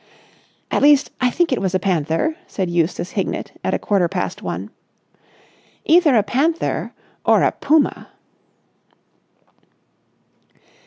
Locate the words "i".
1.21-1.29